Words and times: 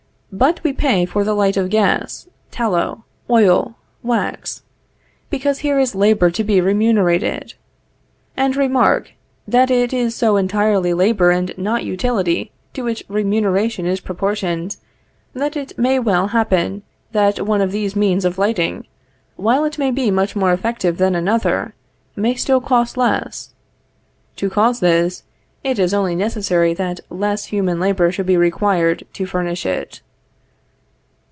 But 0.33 0.63
we 0.63 0.71
pay 0.71 1.03
for 1.05 1.25
the 1.25 1.33
light 1.33 1.57
of 1.57 1.69
gas, 1.69 2.25
tallow, 2.51 3.03
oil, 3.29 3.75
wax, 4.01 4.63
because 5.29 5.59
here 5.59 5.77
is 5.77 5.93
labor 5.93 6.31
to 6.31 6.41
be 6.45 6.61
remunerated; 6.61 7.55
and 8.37 8.55
remark, 8.55 9.11
that 9.45 9.69
it 9.69 9.91
is 9.91 10.15
so 10.15 10.37
entirely 10.37 10.93
labor 10.93 11.31
and 11.31 11.53
not 11.57 11.83
utility 11.83 12.49
to 12.71 12.81
which 12.83 13.03
remuneration 13.09 13.85
is 13.85 13.99
proportioned, 13.99 14.77
that 15.33 15.57
it 15.57 15.77
may 15.77 15.99
well 15.99 16.27
happen 16.29 16.83
that 17.11 17.45
one 17.45 17.59
of 17.59 17.73
these 17.73 17.93
means 17.93 18.23
of 18.23 18.37
lighting, 18.37 18.87
while 19.35 19.65
it 19.65 19.77
may 19.77 19.91
be 19.91 20.09
much 20.11 20.33
more 20.33 20.53
effective 20.53 20.97
than 20.97 21.13
another, 21.13 21.73
may 22.15 22.35
still 22.35 22.61
cost 22.61 22.95
less. 22.95 23.53
To 24.37 24.49
cause 24.49 24.79
this, 24.79 25.23
it 25.65 25.77
is 25.77 25.93
only 25.93 26.15
necessary 26.15 26.73
that 26.75 27.01
less 27.09 27.47
human 27.47 27.81
labor 27.81 28.13
should 28.13 28.27
be 28.27 28.37
required 28.37 29.05
to 29.11 29.25
furnish 29.25 29.65
it. 29.65 29.99